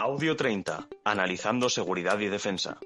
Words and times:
Audio 0.00 0.36
30. 0.36 0.86
Analizando 1.02 1.68
seguridad 1.68 2.20
y 2.20 2.28
defensa. 2.28 2.78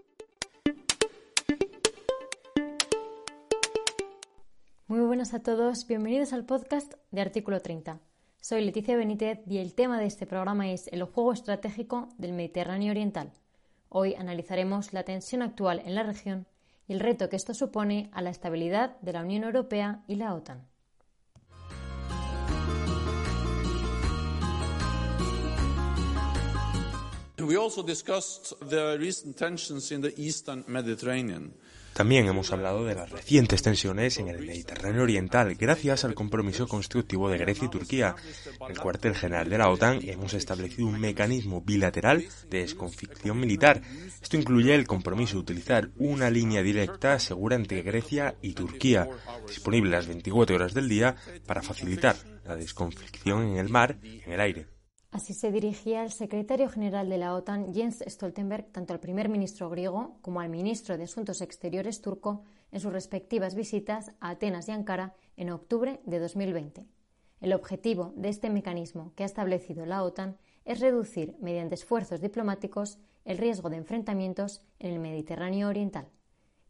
Muy 4.87 5.01
buenas 5.01 5.35
a 5.35 5.43
todos, 5.43 5.87
bienvenidos 5.87 6.33
al 6.33 6.47
podcast 6.47 6.95
de 7.11 7.21
Artículo 7.21 7.61
30. 7.61 8.01
Soy 8.41 8.65
Leticia 8.65 8.97
Benítez 8.97 9.41
y 9.47 9.59
el 9.59 9.75
tema 9.75 10.01
de 10.01 10.07
este 10.07 10.27
programa 10.27 10.73
es 10.73 10.89
el 10.89 11.03
juego 11.03 11.35
estratégico 11.35 12.09
del 12.17 12.33
Mediterráneo 12.33 12.93
Oriental. 12.93 13.31
Hoy 13.91 14.15
analizaremos 14.15 14.95
la 14.95 15.03
tensión 15.03 15.43
actual 15.43 15.83
en 15.85 15.95
la 15.95 16.05
región 16.05 16.47
y 16.89 16.95
el 16.95 17.01
reto 17.01 17.29
que 17.29 17.37
esto 17.37 17.53
supone 17.53 18.09
a 18.15 18.23
la 18.23 18.31
estabilidad 18.31 18.99
de 19.03 19.13
la 19.13 19.21
Unión 19.21 19.45
Europea 19.45 20.03
y 20.09 20.15
la 20.15 20.33
OTAN. 20.33 20.72
También 31.93 32.27
hemos 32.27 32.51
hablado 32.53 32.87
de 32.87 32.95
las 32.95 33.11
recientes 33.11 33.61
tensiones 33.61 34.17
en 34.19 34.29
el 34.29 34.39
Mediterráneo 34.47 35.03
Oriental 35.03 35.55
gracias 35.57 36.05
al 36.05 36.15
compromiso 36.15 36.67
constructivo 36.67 37.29
de 37.29 37.37
Grecia 37.37 37.67
y 37.67 37.71
Turquía. 37.71 38.17
En 38.61 38.71
el 38.71 38.79
cuartel 38.79 39.15
general 39.15 39.51
de 39.51 39.59
la 39.59 39.69
OTAN 39.69 40.01
hemos 40.03 40.33
establecido 40.33 40.87
un 40.87 40.99
mecanismo 40.99 41.61
bilateral 41.61 42.25
de 42.49 42.61
desconficción 42.61 43.39
militar. 43.39 43.83
Esto 44.23 44.39
incluye 44.39 44.75
el 44.75 44.87
compromiso 44.87 45.35
de 45.35 45.41
utilizar 45.41 45.91
una 45.99 46.31
línea 46.31 46.63
directa 46.63 47.19
segura 47.19 47.57
entre 47.57 47.83
Grecia 47.83 48.37
y 48.41 48.55
Turquía, 48.55 49.07
disponible 49.47 49.91
las 49.91 50.07
24 50.07 50.57
horas 50.57 50.73
del 50.73 50.89
día 50.89 51.15
para 51.47 51.61
facilitar 51.61 52.17
la 52.47 52.57
desconflicción 52.57 53.49
en 53.49 53.57
el 53.59 53.69
mar 53.69 53.99
y 54.03 54.23
en 54.23 54.33
el 54.33 54.41
aire. 54.41 54.82
Así 55.13 55.35
se 55.35 55.53
dirigía 55.53 56.05
el 56.05 56.11
secretario 56.11 56.71
general 56.71 57.11
de 57.11 57.19
la 57.19 57.35
OTAN, 57.35 57.75
Jens 57.75 58.03
Stoltenberg, 58.07 58.73
tanto 58.73 58.95
al 58.95 59.01
primer 59.01 59.29
ministro 59.29 59.69
griego 59.69 60.17
como 60.23 60.41
al 60.41 60.49
ministro 60.49 60.97
de 60.97 61.05
Asuntos 61.05 61.43
Exteriores 61.43 62.01
turco 62.01 62.45
en 62.71 62.81
sus 62.81 62.95
respectivas 62.95 63.55
visitas 63.55 64.13
a 64.21 64.31
Atenas 64.31 64.69
y 64.69 64.73
Ankara 64.73 65.15
en 65.37 65.51
octubre 65.51 66.01
de 66.07 66.19
2020. 66.19 66.87
El 67.43 67.53
objetivo 67.53 68.15
de 68.17 68.31
este 68.31 68.49
mecanismo 68.49 69.13
que 69.15 69.25
ha 69.25 69.27
establecido 69.27 69.85
la 69.85 70.03
OTAN 70.03 70.39
es 70.65 70.81
reducir, 70.81 71.37
mediante 71.41 71.75
esfuerzos 71.75 72.23
diplomáticos, 72.23 72.99
el 73.27 73.37
riesgo 73.37 73.69
de 73.69 73.77
enfrentamientos 73.77 74.63
en 74.79 74.95
el 74.95 74.99
Mediterráneo 74.99 75.69
Oriental. 75.69 76.09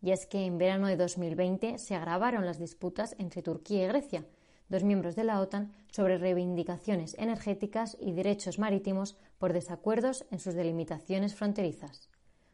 Y 0.00 0.10
es 0.10 0.26
que 0.26 0.46
en 0.46 0.58
verano 0.58 0.88
de 0.88 0.96
2020 0.96 1.78
se 1.78 1.94
agravaron 1.94 2.44
las 2.44 2.58
disputas 2.58 3.14
entre 3.20 3.40
Turquía 3.40 3.84
y 3.84 3.86
Grecia, 3.86 4.26
dos 4.72 4.82
miembros 4.82 5.14
de 5.14 5.22
la 5.22 5.38
OTAN, 5.38 5.70
sobre 5.92 6.16
reivindicaciones 6.16 7.14
energéticas 7.18 7.96
y 8.00 8.12
derechos 8.12 8.58
marítimos 8.58 9.16
por 9.38 9.52
desacuerdos 9.52 10.24
en 10.30 10.40
sus 10.40 10.54
delimitaciones 10.54 11.34
fronterizas. 11.34 12.08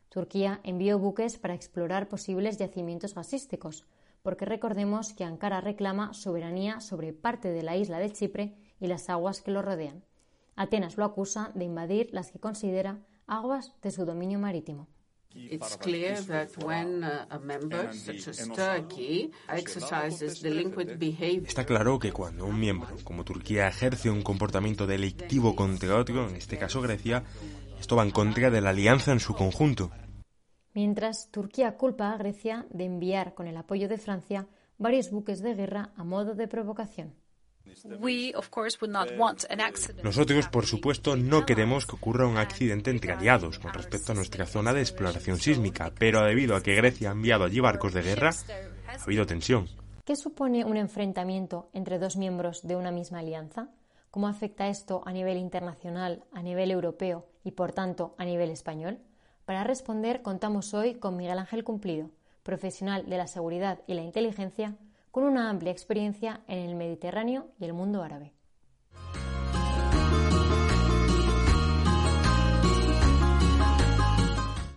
Turquía 0.09 0.61
envió 0.65 0.99
buques 0.99 1.39
para 1.39 1.55
explorar 1.55 2.09
posibles 2.09 2.59
yacimientos 2.59 3.15
gasísticos, 3.15 3.85
porque 4.23 4.45
recordemos 4.45 5.13
que 5.13 5.23
Ankara 5.23 5.61
reclama 5.61 6.13
soberanía 6.13 6.81
sobre 6.81 7.13
parte 7.13 7.51
de 7.51 7.63
la 7.63 7.77
isla 7.77 8.01
de 8.01 8.11
Chipre 8.11 8.57
y 8.81 8.89
las 8.89 9.09
aguas 9.09 9.41
que 9.41 9.53
lo 9.53 9.63
rodean. 9.63 10.03
Atenas 10.57 10.97
lo 10.97 11.05
acusa 11.05 11.53
de 11.55 11.67
invadir 11.67 12.09
las 12.13 12.33
que 12.33 12.41
considera 12.41 12.99
aguas 13.29 13.75
de 13.81 13.93
su 13.93 14.05
dominio 14.05 14.41
marítimo. 14.41 14.89
Está 21.47 21.65
claro 21.65 21.99
que 21.99 22.13
cuando 22.13 22.47
un 22.47 22.59
miembro 22.59 22.89
como 23.05 23.25
Turquía 23.25 23.69
ejerce 23.69 24.11
un 24.11 24.23
comportamiento 24.23 24.87
delictivo 24.87 25.55
contra 25.55 25.97
otro, 25.97 26.29
en 26.29 26.37
este 26.37 26.59
caso 26.59 26.81
Grecia, 26.81 27.25
esto 27.79 27.97
va 27.97 28.05
en 28.05 28.11
contra 28.11 28.51
de 28.51 28.61
la 28.61 28.71
alianza 28.71 29.13
en 29.13 29.21
su 29.21 29.35
conjunto. 29.35 29.91
Mientras 30.75 31.31
Turquía 31.31 31.77
culpa 31.77 32.13
a 32.13 32.17
Grecia 32.17 32.67
de 32.71 32.85
enviar 32.85 33.35
con 33.35 33.47
el 33.47 33.57
apoyo 33.57 33.89
de 33.89 33.99
Francia 33.99 34.47
varios 34.79 35.11
buques 35.11 35.43
de 35.43 35.55
guerra 35.55 35.93
a 35.97 36.05
modo 36.05 36.35
de 36.35 36.49
provocación. 36.49 37.15
Nosotros, 40.03 40.49
por 40.49 40.67
supuesto, 40.67 41.17
no 41.17 41.47
queremos 41.47 41.87
que 41.87 41.97
ocurra 41.97 42.27
un 42.27 42.37
accidente 42.37 42.91
entre 42.91 43.13
aliados 43.13 43.59
con 43.59 43.73
respecto 43.73 44.13
a 44.13 44.15
nuestra 44.15 44.47
zona 44.47 44.73
de 44.73 44.81
exploración 44.81 45.39
sísmica, 45.39 45.93
pero 45.99 46.23
debido 46.25 46.57
a 46.57 46.63
que 46.63 46.75
Grecia 46.75 47.11
ha 47.11 47.13
enviado 47.13 47.45
allí 47.45 47.61
barcos 47.61 47.93
de 47.93 48.03
guerra, 48.03 48.31
ha 48.87 49.03
habido 49.03 49.27
tensión. 49.27 49.69
¿Qué 50.05 50.17
supone 50.17 50.65
un 50.65 50.77
enfrentamiento 50.77 51.69
entre 51.75 51.99
dos 51.99 52.17
miembros 52.17 52.67
de 52.67 52.77
una 52.77 52.91
misma 52.91 53.19
alianza? 53.19 53.69
¿Cómo 54.11 54.27
afecta 54.27 54.69
esto 54.69 55.03
a 55.05 55.13
nivel 55.13 55.37
internacional, 55.37 56.25
a 56.33 56.43
nivel 56.43 56.71
europeo 56.71 57.27
y, 57.45 57.53
por 57.53 57.73
tanto, 57.73 58.15
a 58.17 58.25
nivel 58.25 58.51
español? 58.51 58.99
Para 59.45 59.65
responder, 59.65 60.23
contamos 60.23 60.73
hoy 60.73 60.95
con 60.95 61.17
Miguel 61.17 61.39
Ángel 61.39 61.63
Cumplido, 61.63 62.11
profesional 62.43 63.09
de 63.09 63.19
la 63.19 63.27
seguridad 63.27 63.81
y 63.87 63.95
la 63.95 64.03
inteligencia, 64.03 64.77
con 65.11 65.25
una 65.25 65.51
amplia 65.51 65.73
experiencia 65.73 66.41
en 66.47 66.59
el 66.59 66.75
Mediterráneo 66.75 67.49
y 67.59 67.65
el 67.65 67.73
mundo 67.73 68.03
árabe. 68.03 68.33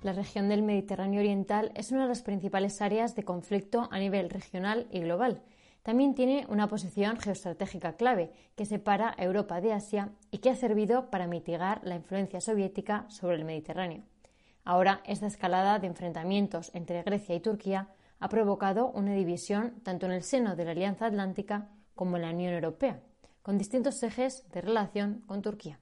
La 0.04 0.14
región 0.14 0.50
del 0.50 0.64
Mediterráneo 0.64 1.20
Oriental 1.20 1.72
es 1.76 1.92
una 1.92 2.04
de 2.04 2.10
las 2.10 2.24
principales 2.24 2.82
áreas 2.82 3.16
de 3.16 3.24
conflicto 3.24 3.88
a 3.92 4.00
nivel 4.00 4.32
regional 4.32 4.88
y 4.90 5.02
global. 5.02 5.44
También 5.84 6.16
tiene 6.16 6.46
una 6.50 6.68
posición 6.68 7.20
geoestratégica 7.20 7.94
clave 7.94 8.32
que 8.56 8.66
separa 8.66 9.14
a 9.16 9.24
Europa 9.24 9.62
de 9.62 9.74
Asia 9.74 10.10
y 10.32 10.40
que 10.40 10.50
ha 10.50 10.56
servido 10.56 11.12
para 11.12 11.28
mitigar 11.28 11.82
la 11.84 11.96
influencia 11.96 12.42
soviética 12.42 13.06
sobre 13.10 13.36
el 13.36 13.46
Mediterráneo. 13.46 14.04
Ahora, 14.64 15.02
esta 15.06 15.28
escalada 15.28 15.78
de 15.78 15.88
enfrentamientos 15.88 16.72
entre 16.74 17.02
Grecia 17.04 17.36
y 17.36 17.40
Turquía 17.40 17.90
ha 18.22 18.30
provocado 18.30 18.92
una 18.92 19.14
división 19.14 19.82
tanto 19.84 20.06
en 20.06 20.14
el 20.14 20.24
seno 20.24 20.56
de 20.56 20.64
la 20.64 20.72
Alianza 20.72 21.08
Atlántica 21.08 21.70
como 21.96 22.16
en 22.16 22.22
la 22.22 22.30
Unión 22.30 22.54
Europea, 22.54 23.02
con 23.42 23.58
distintos 23.58 24.02
ejes 24.04 24.48
de 24.52 24.62
relación 24.62 25.24
con 25.26 25.42
Turquía. 25.42 25.80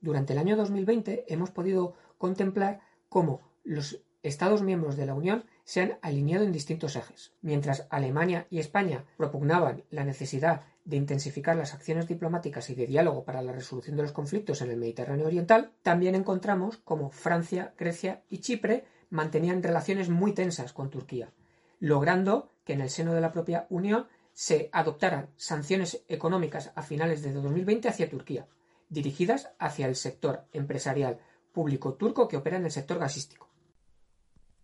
Durante 0.00 0.32
el 0.32 0.38
año 0.38 0.56
2020 0.56 1.26
hemos 1.28 1.50
podido 1.50 1.94
contemplar 2.16 2.80
cómo 3.08 3.42
los 3.64 4.02
Estados 4.22 4.62
miembros 4.62 4.96
de 4.96 5.06
la 5.06 5.14
Unión 5.14 5.44
se 5.64 5.80
han 5.80 5.98
alineado 6.02 6.44
en 6.44 6.52
distintos 6.52 6.96
ejes. 6.96 7.32
Mientras 7.40 7.86
Alemania 7.90 8.46
y 8.50 8.58
España 8.58 9.04
propugnaban 9.16 9.84
la 9.90 10.04
necesidad 10.04 10.62
de 10.84 10.96
intensificar 10.96 11.56
las 11.56 11.72
acciones 11.74 12.06
diplomáticas 12.06 12.68
y 12.68 12.74
de 12.74 12.86
diálogo 12.86 13.24
para 13.24 13.40
la 13.40 13.52
resolución 13.52 13.96
de 13.96 14.02
los 14.02 14.12
conflictos 14.12 14.60
en 14.60 14.70
el 14.70 14.76
Mediterráneo 14.76 15.26
Oriental, 15.26 15.72
también 15.82 16.14
encontramos 16.14 16.78
cómo 16.78 17.10
Francia, 17.10 17.74
Grecia 17.78 18.22
y 18.28 18.38
Chipre 18.38 18.84
mantenían 19.10 19.62
relaciones 19.62 20.08
muy 20.08 20.32
tensas 20.32 20.72
con 20.72 20.88
Turquía, 20.88 21.32
logrando 21.80 22.52
que 22.64 22.72
en 22.72 22.80
el 22.80 22.90
seno 22.90 23.12
de 23.12 23.20
la 23.20 23.32
propia 23.32 23.66
Unión 23.68 24.06
se 24.32 24.70
adoptaran 24.72 25.28
sanciones 25.36 26.04
económicas 26.08 26.72
a 26.74 26.82
finales 26.82 27.22
de 27.22 27.32
2020 27.32 27.88
hacia 27.88 28.08
Turquía, 28.08 28.46
dirigidas 28.88 29.50
hacia 29.58 29.86
el 29.86 29.96
sector 29.96 30.44
empresarial 30.52 31.18
público 31.52 31.94
turco 31.94 32.28
que 32.28 32.36
opera 32.36 32.56
en 32.56 32.64
el 32.64 32.70
sector 32.70 32.98
gasístico. 32.98 33.48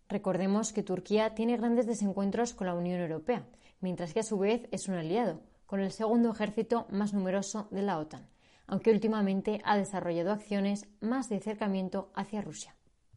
Recordemos 0.08 0.72
que 0.72 0.84
Turquía 0.84 1.34
tiene 1.34 1.56
grandes 1.56 1.86
desencuentros 1.86 2.54
con 2.54 2.68
la 2.68 2.74
Unión 2.74 3.00
Europea, 3.00 3.44
mientras 3.80 4.14
que 4.14 4.20
a 4.20 4.22
su 4.22 4.38
vez 4.38 4.68
es 4.70 4.86
un 4.86 4.94
aliado, 4.94 5.42
con 5.66 5.80
el 5.80 5.90
segundo 5.90 6.30
ejército 6.30 6.86
más 6.90 7.12
numeroso 7.12 7.66
de 7.72 7.82
la 7.82 7.98
OTAN, 7.98 8.28
aunque 8.68 8.92
últimamente 8.92 9.60
ha 9.64 9.76
desarrollado 9.76 10.30
acciones 10.30 10.86
más 11.00 11.28
de 11.28 11.36
acercamiento 11.36 12.12
hacia 12.14 12.40
Rusia 12.40 12.75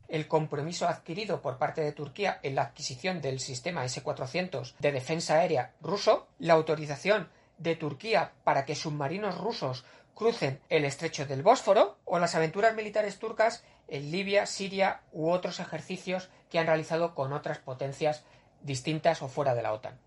el 0.09 0.27
compromiso 0.27 0.87
adquirido 0.87 1.41
por 1.41 1.57
parte 1.57 1.81
de 1.81 1.91
Turquía 1.91 2.39
en 2.43 2.55
la 2.55 2.63
adquisición 2.63 3.21
del 3.21 3.39
sistema 3.39 3.85
S-400 3.85 4.75
de 4.79 4.91
defensa 4.91 5.35
aérea 5.35 5.73
ruso, 5.81 6.27
la 6.39 6.53
autorización 6.53 7.29
de 7.57 7.75
Turquía 7.75 8.33
para 8.43 8.65
que 8.65 8.75
submarinos 8.75 9.37
rusos 9.37 9.85
crucen 10.15 10.59
el 10.69 10.83
estrecho 10.83 11.25
del 11.25 11.43
Bósforo 11.43 11.97
o 12.05 12.19
las 12.19 12.35
aventuras 12.35 12.75
militares 12.75 13.19
turcas 13.19 13.63
en 13.87 14.11
Libia, 14.11 14.45
Siria 14.45 15.01
u 15.13 15.29
otros 15.29 15.59
ejercicios 15.59 16.29
que 16.49 16.59
han 16.59 16.67
realizado 16.67 17.15
con 17.15 17.31
otras 17.31 17.59
potencias 17.59 18.25
distintas 18.61 19.21
o 19.21 19.29
fuera 19.29 19.55
de 19.55 19.61
la 19.61 19.73
OTAN. 19.73 19.97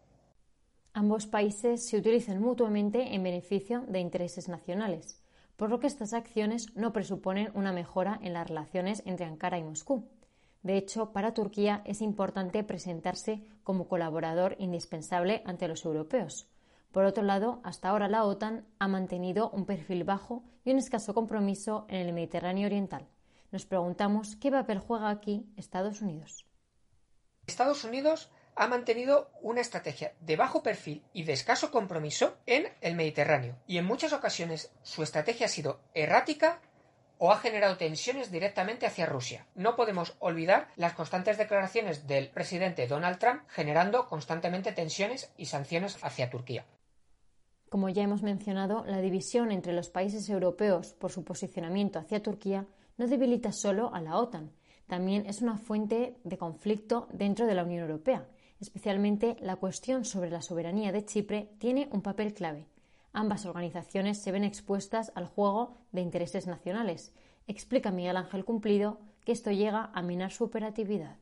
Ambos 0.92 1.26
países 1.26 1.88
se 1.88 1.96
utilizan 1.96 2.40
mutuamente 2.40 3.14
en 3.14 3.22
beneficio 3.22 3.84
de 3.88 4.00
intereses 4.00 4.48
nacionales 4.48 5.21
por 5.62 5.70
lo 5.70 5.78
que 5.78 5.86
estas 5.86 6.12
acciones 6.12 6.74
no 6.74 6.92
presuponen 6.92 7.52
una 7.54 7.72
mejora 7.72 8.18
en 8.20 8.32
las 8.32 8.48
relaciones 8.48 9.00
entre 9.06 9.26
Ankara 9.26 9.58
y 9.58 9.62
Moscú. 9.62 10.08
De 10.64 10.76
hecho, 10.76 11.12
para 11.12 11.34
Turquía 11.34 11.82
es 11.84 12.02
importante 12.02 12.64
presentarse 12.64 13.44
como 13.62 13.86
colaborador 13.86 14.56
indispensable 14.58 15.40
ante 15.46 15.68
los 15.68 15.84
europeos. 15.84 16.48
Por 16.90 17.04
otro 17.04 17.22
lado, 17.22 17.60
hasta 17.62 17.90
ahora 17.90 18.08
la 18.08 18.24
OTAN 18.24 18.66
ha 18.80 18.88
mantenido 18.88 19.50
un 19.50 19.64
perfil 19.64 20.02
bajo 20.02 20.42
y 20.64 20.72
un 20.72 20.78
escaso 20.78 21.14
compromiso 21.14 21.86
en 21.88 22.08
el 22.08 22.12
Mediterráneo 22.12 22.66
Oriental. 22.66 23.06
Nos 23.52 23.64
preguntamos 23.64 24.34
qué 24.34 24.50
papel 24.50 24.80
juega 24.80 25.10
aquí 25.10 25.46
Estados 25.56 26.02
Unidos. 26.02 26.44
Estados 27.46 27.84
Unidos 27.84 28.32
ha 28.54 28.66
mantenido 28.68 29.30
una 29.40 29.60
estrategia 29.60 30.12
de 30.20 30.36
bajo 30.36 30.62
perfil 30.62 31.02
y 31.12 31.24
de 31.24 31.32
escaso 31.32 31.70
compromiso 31.70 32.36
en 32.46 32.68
el 32.80 32.94
Mediterráneo, 32.94 33.56
y 33.66 33.78
en 33.78 33.84
muchas 33.84 34.12
ocasiones 34.12 34.72
su 34.82 35.02
estrategia 35.02 35.46
ha 35.46 35.48
sido 35.48 35.80
errática 35.94 36.60
o 37.18 37.30
ha 37.30 37.38
generado 37.38 37.76
tensiones 37.76 38.32
directamente 38.32 38.84
hacia 38.84 39.06
Rusia. 39.06 39.46
No 39.54 39.76
podemos 39.76 40.16
olvidar 40.18 40.68
las 40.76 40.94
constantes 40.94 41.38
declaraciones 41.38 42.06
del 42.06 42.30
presidente 42.30 42.88
Donald 42.88 43.18
Trump 43.18 43.42
generando 43.48 44.08
constantemente 44.08 44.72
tensiones 44.72 45.32
y 45.36 45.46
sanciones 45.46 46.02
hacia 46.02 46.30
Turquía. 46.30 46.66
Como 47.68 47.88
ya 47.88 48.02
hemos 48.02 48.22
mencionado, 48.22 48.84
la 48.86 49.00
división 49.00 49.52
entre 49.52 49.72
los 49.72 49.88
países 49.88 50.28
europeos 50.28 50.94
por 50.94 51.12
su 51.12 51.24
posicionamiento 51.24 51.98
hacia 51.98 52.22
Turquía 52.22 52.66
no 52.98 53.06
debilita 53.06 53.52
solo 53.52 53.94
a 53.94 54.00
la 54.00 54.16
OTAN, 54.16 54.52
también 54.86 55.24
es 55.24 55.40
una 55.40 55.56
fuente 55.56 56.18
de 56.22 56.36
conflicto 56.36 57.08
dentro 57.12 57.46
de 57.46 57.54
la 57.54 57.64
Unión 57.64 57.80
Europea. 57.82 58.28
Especialmente 58.62 59.36
la 59.40 59.56
cuestión 59.56 60.06
sobre 60.06 60.30
la 60.30 60.40
soberanía 60.40 60.90
de 60.90 61.04
Chipre 61.04 61.50
tiene 61.58 61.90
un 61.92 62.00
papel 62.00 62.32
clave 62.32 62.66
ambas 63.12 63.46
organizaciones 63.46 64.18
se 64.18 64.32
ven 64.32 64.44
expuestas 64.44 65.12
al 65.14 65.26
juego 65.26 65.76
de 65.92 66.00
intereses 66.00 66.46
nacionales. 66.46 67.12
Explica 67.46 67.90
Miguel 67.90 68.16
Ángel 68.16 68.44
Cumplido 68.44 69.00
que 69.24 69.32
esto 69.32 69.50
llega 69.50 69.90
a 69.94 70.02
minar 70.02 70.32
su 70.32 70.44
operatividad. 70.44 71.16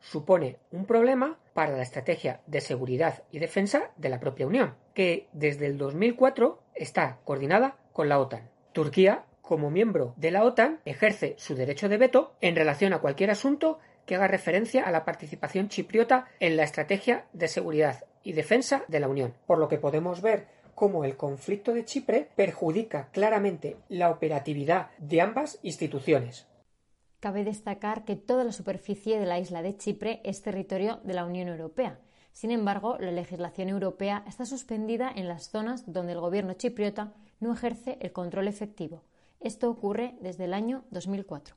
Supone 0.00 0.58
un 0.70 0.84
problema 0.84 1.38
para 1.54 1.76
la 1.76 1.82
estrategia 1.82 2.42
de 2.46 2.60
seguridad 2.60 3.22
y 3.30 3.38
defensa 3.38 3.90
de 3.96 4.10
la 4.10 4.20
propia 4.20 4.46
Unión, 4.46 4.74
que 4.92 5.28
desde 5.32 5.66
el 5.66 5.78
2004 5.78 6.62
está 6.74 7.20
coordinada 7.24 7.78
con 7.92 8.10
la 8.10 8.18
OTAN. 8.18 8.50
Turquía, 8.72 9.24
como 9.40 9.70
miembro 9.70 10.12
de 10.16 10.30
la 10.30 10.44
OTAN, 10.44 10.80
ejerce 10.84 11.36
su 11.38 11.54
derecho 11.54 11.88
de 11.88 11.96
veto 11.96 12.34
en 12.42 12.56
relación 12.56 12.92
a 12.92 12.98
cualquier 12.98 13.30
asunto 13.30 13.78
que 14.06 14.14
haga 14.16 14.28
referencia 14.28 14.84
a 14.84 14.90
la 14.90 15.04
participación 15.04 15.68
chipriota 15.68 16.26
en 16.40 16.56
la 16.56 16.64
estrategia 16.64 17.26
de 17.32 17.48
seguridad 17.48 18.04
y 18.22 18.32
defensa 18.32 18.84
de 18.88 19.00
la 19.00 19.08
Unión, 19.08 19.34
por 19.46 19.58
lo 19.58 19.68
que 19.68 19.78
podemos 19.78 20.22
ver 20.22 20.46
cómo 20.74 21.04
el 21.04 21.16
conflicto 21.16 21.72
de 21.72 21.84
Chipre 21.84 22.28
perjudica 22.34 23.08
claramente 23.12 23.76
la 23.88 24.10
operatividad 24.10 24.90
de 24.98 25.20
ambas 25.20 25.58
instituciones. 25.62 26.46
Cabe 27.20 27.44
destacar 27.44 28.04
que 28.04 28.16
toda 28.16 28.44
la 28.44 28.52
superficie 28.52 29.18
de 29.18 29.26
la 29.26 29.38
isla 29.38 29.62
de 29.62 29.76
Chipre 29.76 30.20
es 30.24 30.42
territorio 30.42 31.00
de 31.04 31.14
la 31.14 31.24
Unión 31.24 31.48
Europea. 31.48 31.98
Sin 32.32 32.50
embargo, 32.50 32.98
la 32.98 33.12
legislación 33.12 33.68
europea 33.68 34.24
está 34.26 34.44
suspendida 34.44 35.10
en 35.14 35.28
las 35.28 35.48
zonas 35.48 35.84
donde 35.90 36.12
el 36.12 36.20
gobierno 36.20 36.54
chipriota 36.54 37.14
no 37.40 37.52
ejerce 37.52 37.96
el 38.00 38.12
control 38.12 38.48
efectivo. 38.48 39.04
Esto 39.40 39.70
ocurre 39.70 40.16
desde 40.20 40.44
el 40.44 40.54
año 40.54 40.84
2004. 40.90 41.54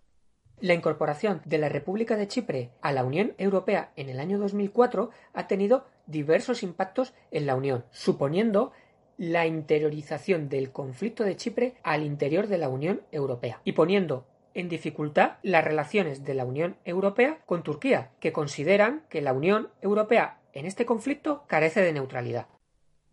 La 0.60 0.74
incorporación 0.74 1.42
de 1.46 1.60
la 1.60 1.70
República 1.70 2.18
de 2.18 2.28
Chipre 2.28 2.72
a 2.82 2.92
la 2.92 3.04
Unión 3.04 3.34
Europea 3.38 3.92
en 3.96 4.10
el 4.10 4.20
año 4.20 4.40
2004 4.40 5.12
ha 5.34 5.48
tenido 5.48 5.86
diversos 6.08 6.64
impactos 6.64 7.14
en 7.30 7.46
la 7.46 7.56
Unión, 7.56 7.86
suponiendo 7.92 8.72
la 9.20 9.46
interiorización 9.46 10.50
del 10.50 10.72
conflicto 10.72 11.24
de 11.24 11.36
Chipre 11.36 11.76
al 11.84 12.04
interior 12.04 12.48
de 12.48 12.58
la 12.58 12.70
Unión 12.70 13.02
Europea 13.12 13.62
y 13.66 13.74
poniendo 13.74 14.26
en 14.56 14.68
dificultad 14.68 15.34
las 15.44 15.64
relaciones 15.64 16.24
de 16.24 16.34
la 16.34 16.44
Unión 16.44 16.76
Europea 16.86 17.40
con 17.46 17.62
Turquía, 17.62 18.10
que 18.20 18.34
consideran 18.34 19.04
que 19.10 19.22
la 19.22 19.34
Unión 19.34 19.70
Europea 19.82 20.40
en 20.54 20.66
este 20.66 20.88
conflicto 20.88 21.44
carece 21.46 21.82
de 21.82 21.94
neutralidad. 21.94 22.48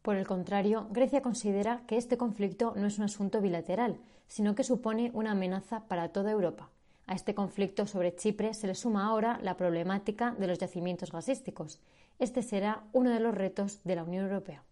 Por 0.00 0.16
el 0.16 0.26
contrario, 0.26 0.86
Grecia 0.90 1.20
considera 1.20 1.82
que 1.86 1.98
este 1.98 2.16
conflicto 2.16 2.72
no 2.74 2.86
es 2.86 2.96
un 2.96 3.04
asunto 3.04 3.42
bilateral, 3.42 3.98
sino 4.28 4.54
que 4.54 4.64
supone 4.64 5.10
una 5.12 5.32
amenaza 5.32 5.86
para 5.88 6.08
toda 6.08 6.30
Europa. 6.30 6.70
A 7.06 7.14
este 7.14 7.34
conflicto 7.34 7.86
sobre 7.86 8.14
Chipre 8.14 8.54
se 8.54 8.66
le 8.66 8.74
suma 8.74 9.06
ahora 9.06 9.38
la 9.42 9.56
problemática 9.56 10.34
de 10.38 10.46
los 10.46 10.58
yacimientos 10.58 11.12
gasísticos. 11.12 11.80
Este 12.18 12.42
será 12.42 12.84
uno 12.92 13.10
de 13.10 13.20
los 13.20 13.34
retos 13.34 13.80
de 13.84 13.96
la 13.96 14.04
Unión 14.04 14.24
Europea. 14.24 14.64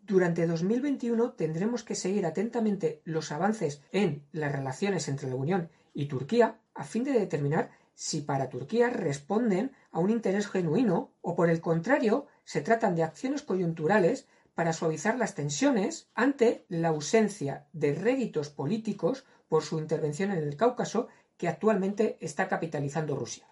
Durante 0.00 0.46
2021 0.46 1.32
tendremos 1.32 1.84
que 1.84 1.94
seguir 1.94 2.24
atentamente 2.24 3.02
los 3.04 3.30
avances 3.30 3.82
en 3.92 4.24
las 4.32 4.50
relaciones 4.50 5.08
entre 5.08 5.28
la 5.28 5.36
Unión 5.36 5.70
y 5.92 6.06
Turquía 6.06 6.58
a 6.74 6.84
fin 6.84 7.04
de 7.04 7.12
determinar 7.12 7.70
si 7.94 8.22
para 8.22 8.48
Turquía 8.48 8.88
responden 8.88 9.72
a 9.92 9.98
un 9.98 10.08
interés 10.08 10.48
genuino 10.48 11.12
o 11.20 11.36
por 11.36 11.50
el 11.50 11.60
contrario 11.60 12.26
se 12.44 12.62
tratan 12.62 12.94
de 12.94 13.02
acciones 13.02 13.42
coyunturales 13.42 14.26
para 14.54 14.72
suavizar 14.72 15.18
las 15.18 15.34
tensiones 15.34 16.08
ante 16.14 16.64
la 16.68 16.88
ausencia 16.88 17.66
de 17.72 17.94
réditos 17.94 18.48
políticos 18.48 19.24
por 19.48 19.62
su 19.62 19.78
intervención 19.78 20.30
en 20.30 20.38
el 20.38 20.56
Cáucaso 20.56 21.08
que 21.40 21.48
actualmente 21.48 22.18
está 22.20 22.48
capitalizando 22.48 23.16
Rusia. 23.16 23.46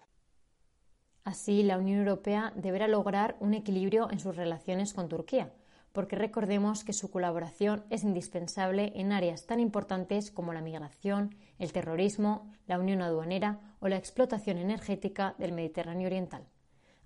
Así, 1.23 1.63
la 1.63 1.79
Unión 1.79 1.97
Europea 1.97 2.53
deberá 2.55 2.87
lograr 2.87 3.35
un 3.39 3.55
equilibrio 3.55 4.11
en 4.11 4.19
sus 4.19 4.35
relaciones 4.35 4.93
con 4.93 5.09
Turquía, 5.09 5.51
porque 5.91 6.15
recordemos 6.15 6.83
que 6.83 6.93
su 6.93 7.09
colaboración 7.09 7.83
es 7.89 8.03
indispensable 8.03 8.93
en 8.93 9.11
áreas 9.11 9.47
tan 9.47 9.59
importantes 9.59 10.29
como 10.29 10.53
la 10.53 10.61
migración, 10.61 11.35
el 11.57 11.71
terrorismo, 11.71 12.53
la 12.67 12.77
unión 12.77 13.01
aduanera 13.01 13.59
o 13.79 13.87
la 13.87 13.97
explotación 13.97 14.59
energética 14.59 15.33
del 15.39 15.51
Mediterráneo 15.51 16.05
Oriental. 16.05 16.45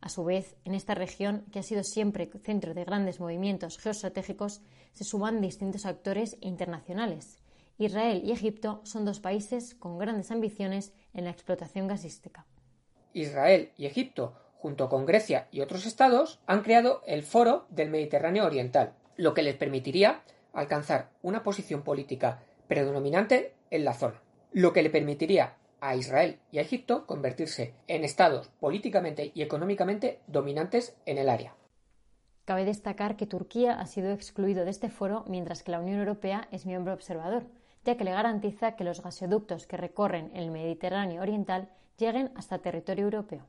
A 0.01 0.09
su 0.09 0.25
vez, 0.25 0.57
en 0.65 0.73
esta 0.75 0.95
región, 0.95 1.45
que 1.53 1.59
ha 1.59 1.63
sido 1.63 1.81
siempre 1.85 2.29
centro 2.43 2.73
de 2.73 2.83
grandes 2.83 3.21
movimientos 3.21 3.77
geoestratégicos, 3.77 4.61
se 4.91 5.05
suman 5.05 5.39
distintos 5.39 5.85
actores 5.85 6.35
internacionales. 6.41 7.39
Israel 7.77 8.21
y 8.23 8.31
Egipto 8.31 8.81
son 8.83 9.05
dos 9.05 9.19
países 9.19 9.75
con 9.75 9.97
grandes 9.97 10.31
ambiciones 10.31 10.93
en 11.13 11.25
la 11.25 11.31
explotación 11.31 11.87
gasística. 11.87 12.45
Israel 13.13 13.71
y 13.77 13.85
Egipto 13.85 14.35
junto 14.63 14.87
con 14.87 15.05
Grecia 15.05 15.49
y 15.51 15.59
otros 15.59 15.85
estados, 15.85 16.39
han 16.47 16.61
creado 16.61 17.01
el 17.05 17.23
Foro 17.23 17.65
del 17.69 17.89
Mediterráneo 17.89 18.45
Oriental, 18.45 18.93
lo 19.17 19.33
que 19.33 19.43
les 19.43 19.57
permitiría 19.57 20.21
alcanzar 20.53 21.09
una 21.21 21.43
posición 21.43 21.81
política 21.81 22.41
predominante 22.69 23.55
en 23.71 23.83
la 23.83 23.93
zona, 23.93 24.21
lo 24.53 24.71
que 24.71 24.81
le 24.81 24.89
permitiría 24.89 25.57
a 25.81 25.97
Israel 25.97 26.39
y 26.49 26.59
a 26.59 26.61
Egipto 26.61 27.05
convertirse 27.05 27.73
en 27.89 28.05
estados 28.05 28.47
políticamente 28.61 29.33
y 29.35 29.41
económicamente 29.41 30.21
dominantes 30.27 30.95
en 31.05 31.17
el 31.17 31.27
área. 31.27 31.57
Cabe 32.45 32.63
destacar 32.63 33.17
que 33.17 33.27
Turquía 33.27 33.77
ha 33.77 33.85
sido 33.85 34.13
excluido 34.13 34.63
de 34.63 34.71
este 34.71 34.89
foro 34.89 35.25
mientras 35.27 35.61
que 35.61 35.71
la 35.71 35.81
Unión 35.81 35.99
Europea 35.99 36.47
es 36.51 36.65
miembro 36.65 36.93
observador, 36.93 37.43
ya 37.85 37.97
que 37.97 38.03
le 38.03 38.11
garantiza 38.11 38.75
que 38.75 38.83
los 38.83 39.01
gasoductos 39.01 39.67
que 39.67 39.77
recorren 39.77 40.31
el 40.33 40.51
Mediterráneo 40.51 41.21
Oriental 41.21 41.69
lleguen 41.97 42.31
hasta 42.35 42.59
territorio 42.59 43.05
europeo. 43.05 43.45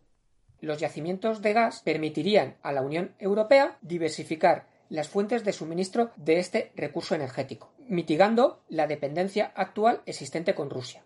Los 0.61 0.79
yacimientos 0.79 1.43
de 1.43 1.53
gas 1.53 1.83
permitirían 1.85 2.57
a 2.63 2.73
la 2.73 2.83
Unión 2.83 3.15
Europea 3.19 3.79
diversificar 3.83 4.67
las 4.89 5.09
fuentes 5.09 5.45
de 5.45 5.53
suministro 5.53 6.11
de 6.17 6.39
este 6.39 6.73
recurso 6.77 7.15
energético, 7.15 7.73
mitigando 7.89 8.63
la 8.69 8.87
dependencia 8.87 9.53
actual 9.55 10.03
existente 10.07 10.55
con 10.55 10.71
Rusia. 10.71 11.03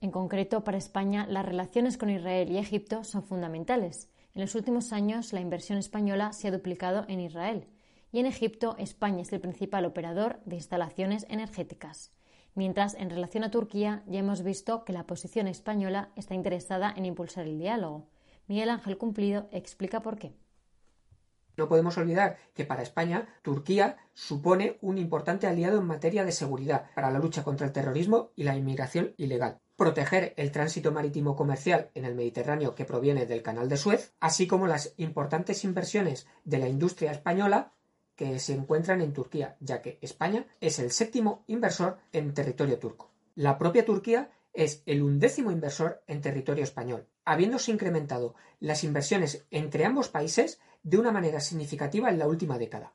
En 0.00 0.10
concreto, 0.10 0.62
para 0.62 0.78
España, 0.78 1.26
las 1.28 1.44
relaciones 1.44 1.98
con 1.98 2.10
Israel 2.10 2.50
y 2.50 2.58
Egipto 2.58 3.04
son 3.04 3.24
fundamentales. 3.24 4.08
En 4.34 4.42
los 4.42 4.54
últimos 4.54 4.92
años, 4.92 5.32
la 5.32 5.40
inversión 5.40 5.78
española 5.78 6.32
se 6.32 6.48
ha 6.48 6.52
duplicado 6.52 7.04
en 7.08 7.20
Israel 7.20 7.66
y 8.12 8.20
en 8.20 8.26
Egipto, 8.26 8.76
España 8.78 9.22
es 9.22 9.32
el 9.32 9.40
principal 9.40 9.84
operador 9.84 10.40
de 10.44 10.56
instalaciones 10.56 11.26
energéticas. 11.28 12.12
Mientras, 12.54 12.94
en 12.94 13.10
relación 13.10 13.44
a 13.44 13.50
Turquía, 13.50 14.02
ya 14.06 14.18
hemos 14.18 14.42
visto 14.42 14.84
que 14.84 14.92
la 14.92 15.06
posición 15.06 15.46
española 15.46 16.10
está 16.16 16.34
interesada 16.34 16.92
en 16.96 17.06
impulsar 17.06 17.46
el 17.46 17.58
diálogo. 17.58 18.08
Miguel 18.46 18.70
Ángel 18.70 18.98
Cumplido 18.98 19.48
explica 19.52 20.00
por 20.00 20.18
qué. 20.18 20.34
No 21.58 21.68
podemos 21.68 21.98
olvidar 21.98 22.38
que 22.54 22.64
para 22.64 22.82
España, 22.82 23.28
Turquía 23.42 23.96
supone 24.14 24.78
un 24.80 24.96
importante 24.96 25.48
aliado 25.48 25.78
en 25.78 25.86
materia 25.86 26.24
de 26.24 26.32
seguridad 26.32 26.86
para 26.94 27.10
la 27.10 27.18
lucha 27.18 27.42
contra 27.42 27.66
el 27.66 27.72
terrorismo 27.72 28.30
y 28.36 28.44
la 28.44 28.56
inmigración 28.56 29.12
ilegal. 29.16 29.58
Proteger 29.76 30.34
el 30.36 30.52
tránsito 30.52 30.92
marítimo 30.92 31.36
comercial 31.36 31.90
en 31.94 32.04
el 32.04 32.14
Mediterráneo 32.14 32.74
que 32.74 32.84
proviene 32.84 33.26
del 33.26 33.42
Canal 33.42 33.68
de 33.68 33.76
Suez, 33.76 34.14
así 34.20 34.46
como 34.46 34.68
las 34.68 34.94
importantes 34.98 35.64
inversiones 35.64 36.28
de 36.44 36.58
la 36.58 36.68
industria 36.68 37.10
española 37.10 37.72
que 38.18 38.40
se 38.40 38.52
encuentran 38.52 39.00
en 39.00 39.12
Turquía, 39.12 39.56
ya 39.60 39.80
que 39.80 39.98
España 40.02 40.44
es 40.60 40.80
el 40.80 40.90
séptimo 40.90 41.44
inversor 41.46 41.98
en 42.12 42.34
territorio 42.34 42.80
turco. 42.80 43.12
La 43.36 43.56
propia 43.56 43.84
Turquía 43.84 44.32
es 44.52 44.82
el 44.86 45.02
undécimo 45.02 45.52
inversor 45.52 46.02
en 46.08 46.20
territorio 46.20 46.64
español, 46.64 47.06
habiéndose 47.24 47.70
incrementado 47.70 48.34
las 48.58 48.82
inversiones 48.82 49.46
entre 49.52 49.84
ambos 49.84 50.08
países 50.08 50.60
de 50.82 50.98
una 50.98 51.12
manera 51.12 51.38
significativa 51.38 52.10
en 52.10 52.18
la 52.18 52.26
última 52.26 52.58
década. 52.58 52.92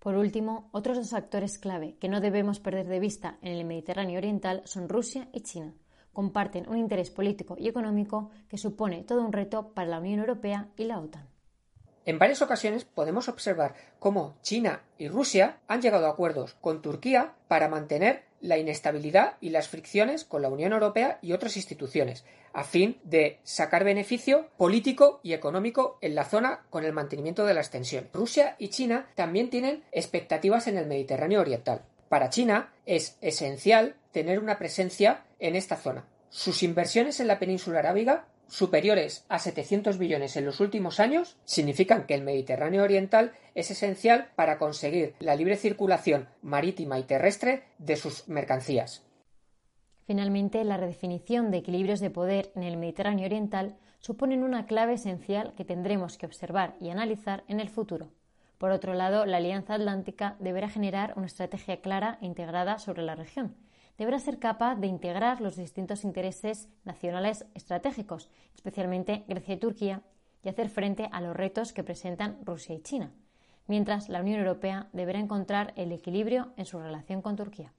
Por 0.00 0.16
último, 0.16 0.68
otros 0.72 0.96
dos 0.96 1.12
actores 1.12 1.56
clave 1.58 1.96
que 2.00 2.08
no 2.08 2.20
debemos 2.20 2.58
perder 2.58 2.88
de 2.88 2.98
vista 2.98 3.38
en 3.40 3.52
el 3.52 3.64
Mediterráneo 3.64 4.18
Oriental 4.18 4.62
son 4.64 4.88
Rusia 4.88 5.28
y 5.32 5.42
China. 5.42 5.74
Comparten 6.12 6.68
un 6.68 6.76
interés 6.76 7.10
político 7.10 7.54
y 7.56 7.68
económico 7.68 8.30
que 8.48 8.58
supone 8.58 9.04
todo 9.04 9.24
un 9.24 9.32
reto 9.32 9.74
para 9.74 9.88
la 9.88 10.00
Unión 10.00 10.18
Europea 10.18 10.70
y 10.76 10.84
la 10.84 10.98
OTAN. 10.98 11.37
En 12.08 12.18
varias 12.18 12.40
ocasiones 12.40 12.86
podemos 12.86 13.28
observar 13.28 13.74
cómo 13.98 14.34
China 14.40 14.82
y 14.96 15.08
Rusia 15.08 15.58
han 15.68 15.82
llegado 15.82 16.06
a 16.06 16.12
acuerdos 16.12 16.56
con 16.62 16.80
Turquía 16.80 17.34
para 17.48 17.68
mantener 17.68 18.22
la 18.40 18.56
inestabilidad 18.56 19.36
y 19.42 19.50
las 19.50 19.68
fricciones 19.68 20.24
con 20.24 20.40
la 20.40 20.48
Unión 20.48 20.72
Europea 20.72 21.18
y 21.20 21.32
otras 21.32 21.58
instituciones, 21.58 22.24
a 22.54 22.64
fin 22.64 22.98
de 23.04 23.40
sacar 23.42 23.84
beneficio 23.84 24.48
político 24.56 25.20
y 25.22 25.34
económico 25.34 25.98
en 26.00 26.14
la 26.14 26.24
zona 26.24 26.64
con 26.70 26.86
el 26.86 26.94
mantenimiento 26.94 27.44
de 27.44 27.52
las 27.52 27.68
tensiones. 27.68 28.10
Rusia 28.14 28.56
y 28.58 28.68
China 28.68 29.10
también 29.14 29.50
tienen 29.50 29.84
expectativas 29.92 30.66
en 30.66 30.78
el 30.78 30.86
Mediterráneo 30.86 31.42
Oriental. 31.42 31.82
Para 32.08 32.30
China, 32.30 32.72
es 32.86 33.18
esencial 33.20 33.96
tener 34.12 34.38
una 34.38 34.56
presencia 34.56 35.24
en 35.40 35.56
esta 35.56 35.76
zona. 35.76 36.06
Sus 36.30 36.62
inversiones 36.62 37.20
en 37.20 37.26
la 37.26 37.38
península 37.38 37.80
arábiga 37.80 38.24
superiores 38.48 39.24
a 39.28 39.38
700 39.38 39.98
billones 39.98 40.36
en 40.36 40.44
los 40.44 40.60
últimos 40.60 41.00
años 41.00 41.36
significan 41.44 42.06
que 42.06 42.14
el 42.14 42.22
Mediterráneo 42.22 42.82
Oriental 42.82 43.32
es 43.54 43.70
esencial 43.70 44.30
para 44.34 44.58
conseguir 44.58 45.14
la 45.20 45.36
libre 45.36 45.56
circulación 45.56 46.28
marítima 46.42 46.98
y 46.98 47.04
terrestre 47.04 47.64
de 47.78 47.96
sus 47.96 48.26
mercancías. 48.28 49.04
Finalmente, 50.06 50.64
la 50.64 50.78
redefinición 50.78 51.50
de 51.50 51.58
equilibrios 51.58 52.00
de 52.00 52.10
poder 52.10 52.50
en 52.56 52.62
el 52.62 52.78
Mediterráneo 52.78 53.26
Oriental 53.26 53.76
suponen 54.00 54.42
una 54.42 54.66
clave 54.66 54.94
esencial 54.94 55.52
que 55.54 55.64
tendremos 55.64 56.16
que 56.16 56.26
observar 56.26 56.74
y 56.80 56.88
analizar 56.88 57.44
en 57.46 57.60
el 57.60 57.68
futuro. 57.68 58.10
Por 58.56 58.70
otro 58.70 58.94
lado, 58.94 59.26
la 59.26 59.36
Alianza 59.36 59.74
Atlántica 59.74 60.36
deberá 60.40 60.68
generar 60.68 61.12
una 61.16 61.26
estrategia 61.26 61.80
clara 61.80 62.18
e 62.22 62.26
integrada 62.26 62.78
sobre 62.78 63.02
la 63.02 63.14
región, 63.14 63.54
deberá 63.98 64.20
ser 64.20 64.38
capaz 64.38 64.76
de 64.76 64.86
integrar 64.86 65.40
los 65.40 65.56
distintos 65.56 66.04
intereses 66.04 66.68
nacionales 66.84 67.44
estratégicos, 67.54 68.30
especialmente 68.54 69.24
Grecia 69.26 69.54
y 69.54 69.58
Turquía, 69.58 70.02
y 70.44 70.48
hacer 70.48 70.70
frente 70.70 71.08
a 71.10 71.20
los 71.20 71.36
retos 71.36 71.72
que 71.72 71.82
presentan 71.82 72.38
Rusia 72.44 72.76
y 72.76 72.80
China, 72.80 73.12
mientras 73.66 74.08
la 74.08 74.20
Unión 74.20 74.38
Europea 74.38 74.88
deberá 74.92 75.18
encontrar 75.18 75.72
el 75.76 75.90
equilibrio 75.90 76.52
en 76.56 76.64
su 76.64 76.78
relación 76.78 77.22
con 77.22 77.34
Turquía. 77.34 77.74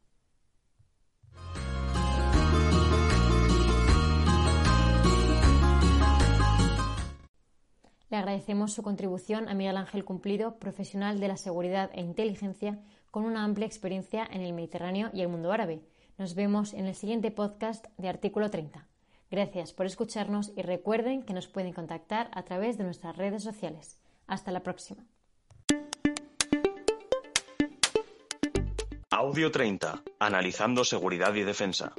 Le 8.09 8.17
agradecemos 8.17 8.73
su 8.73 8.81
contribución 8.81 9.47
a 9.47 9.53
Miguel 9.53 9.77
Ángel 9.77 10.03
Cumplido, 10.03 10.57
profesional 10.57 11.19
de 11.19 11.27
la 11.27 11.37
seguridad 11.37 11.91
e 11.93 12.01
inteligencia, 12.01 12.79
con 13.11 13.23
una 13.23 13.43
amplia 13.43 13.67
experiencia 13.67 14.27
en 14.29 14.41
el 14.41 14.51
Mediterráneo 14.51 15.11
y 15.13 15.21
el 15.21 15.27
mundo 15.27 15.51
árabe, 15.51 15.81
nos 16.19 16.35
vemos 16.35 16.73
en 16.73 16.85
el 16.85 16.95
siguiente 16.95 17.31
podcast 17.31 17.85
de 17.97 18.09
Artículo 18.09 18.51
30. 18.51 18.85
Gracias 19.31 19.71
por 19.71 19.85
escucharnos 19.85 20.51
y 20.55 20.61
recuerden 20.61 21.23
que 21.23 21.33
nos 21.33 21.47
pueden 21.47 21.71
contactar 21.71 22.29
a 22.33 22.43
través 22.43 22.77
de 22.77 22.83
nuestras 22.83 23.15
redes 23.15 23.41
sociales. 23.41 23.97
Hasta 24.27 24.51
la 24.51 24.61
próxima. 24.61 25.05
Audio 29.09 29.49
30. 29.49 30.03
Analizando 30.19 30.83
seguridad 30.83 31.33
y 31.35 31.43
defensa. 31.43 31.93